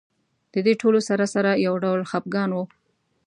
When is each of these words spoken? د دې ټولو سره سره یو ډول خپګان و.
د 0.53 0.55
دې 0.65 0.73
ټولو 0.81 0.99
سره 1.09 1.25
سره 1.33 1.51
یو 1.65 1.75
ډول 1.83 2.01
خپګان 2.09 2.49
و. 2.53 2.57